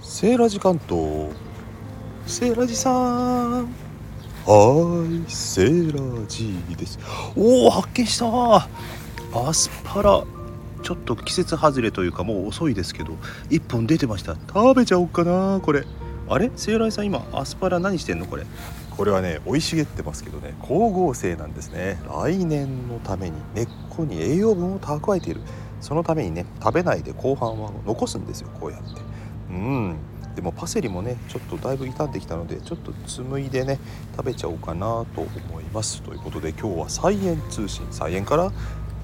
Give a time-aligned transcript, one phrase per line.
[0.00, 1.30] セーラジ関東
[2.26, 3.64] セーラジさん。
[3.64, 6.98] はいセーラジです。
[7.36, 8.68] おお発見した。
[9.34, 10.22] アスパラ。
[10.84, 13.14] ちょっと季節外れというかもう遅いですけど
[13.50, 14.36] 1本出てました。
[14.54, 15.84] 食べちゃおうかなこれ。
[16.28, 16.50] あれ？
[16.56, 18.26] セーラジさん今アスパラ何してんの？
[18.26, 18.44] これ。
[18.96, 20.54] これはね生い茂ってますけどね。
[20.62, 21.98] 光合成なんですね。
[22.08, 25.40] 来年のために根っこに栄養分を蓄えている。
[25.80, 29.00] そのためにね食べないで後半は残すんですよこうやって。
[29.50, 29.96] うん。
[30.34, 33.78] でもパセリもねちょっとだいぶ傷んできたのでちょっと紡いでね
[34.16, 36.02] 食べちゃおうかなと思います。
[36.02, 37.86] ということで今日は菜園通信。
[37.90, 38.50] 菜園から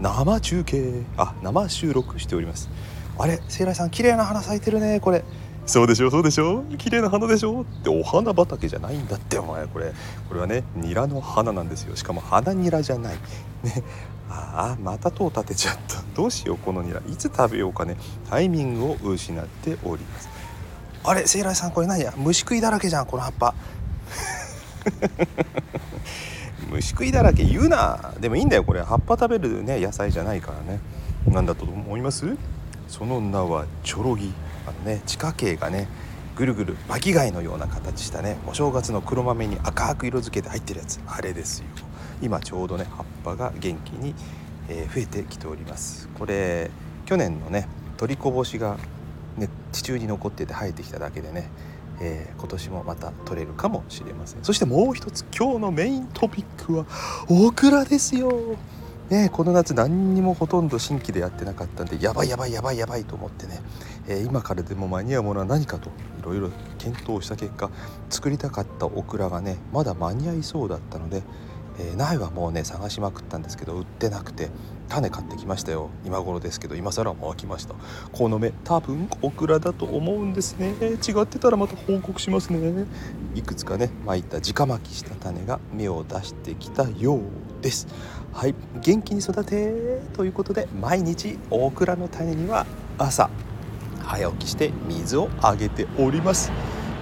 [0.00, 1.02] 生中継。
[1.16, 2.70] あ生収録しております。
[3.18, 3.40] あれ？
[3.48, 5.24] セイライさん綺麗な花咲いてるねこれ。
[5.66, 6.10] そうでしょ？
[6.10, 6.64] そうでしょ？
[6.78, 7.62] 綺麗な花でしょ？
[7.62, 9.66] ってお花畑じゃないんだってお前。
[9.68, 9.92] これ
[10.28, 11.94] これはねニラの花なんですよ。
[11.94, 13.14] しかも花ニラじゃない。
[13.62, 13.84] ね。
[14.28, 16.02] ああまた塔立てちゃった。
[16.14, 17.00] どうしようこのニラ。
[17.08, 17.96] いつ食べようかね。
[18.28, 20.28] タイミングを失っております。
[21.04, 21.26] あれ？
[21.26, 22.12] セイライさんこれ何や？
[22.16, 23.54] 虫食いだらけじゃんこの葉っぱ。
[26.70, 28.12] 虫食いだらけ言うな。
[28.20, 28.82] でもいいんだよこれ。
[28.82, 30.80] 葉っぱ食べるね野菜じゃないからね。
[31.28, 32.36] 何だと思います？
[32.88, 34.32] その名はチョロギ。
[34.70, 35.88] あのね地下茎がね
[36.36, 41.00] ぐるぐる巻き貝のような形したねお正月の黒豆に赤く色づけて入ってるやつ。
[41.06, 41.66] あれですよ。
[42.22, 44.14] 今ちょうどね葉っぱが元気に、
[44.68, 46.08] えー、増えてきております。
[46.18, 46.70] これ
[47.06, 48.78] 去年のね取りこぼしが
[49.36, 51.48] ね、地中に残ってて生えてきただけでね、
[52.00, 54.44] えー、今年もまた取れるかもしれません。
[54.44, 56.84] そしてもう一つ今日のメイントピックは
[57.28, 58.56] オクラですよ。
[59.10, 63.60] ね、この夏何にもほとんど新規でやってなかったんでやばいやばいやばいやばいと思ってね、
[64.06, 67.70] えー、今からでも間に合うものは何かといろいろ検討した結果
[68.08, 71.24] 作りたかったオクラがねまだ間に合いそうだったので、
[71.80, 74.48] えー、苗はもうね探しまくったんですけど売ってなくて
[74.88, 75.90] 種買ってきましたよ。
[76.04, 77.74] 今頃ですけど今更も飽きました。
[78.12, 80.74] この芽多分オクラだと思うんですね。
[80.80, 82.86] 違ってたらまた報告しますね。
[83.34, 87.20] いくつかね巻いた直巻きした種が芽を出してきたよう
[87.62, 87.86] です。
[88.32, 92.66] はい元気に育てということで毎日オクラの種には
[92.98, 93.30] 朝
[94.02, 96.50] 早起きして水をあげております。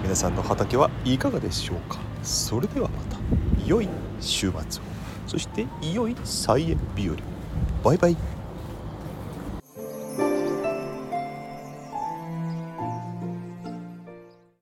[0.03, 1.99] 皆さんの畑はいかがでしょうか？
[2.23, 3.17] それではまた
[3.65, 4.85] 良い週末を。
[5.27, 7.15] そして良い菜園日和。
[7.83, 8.17] バイバイ。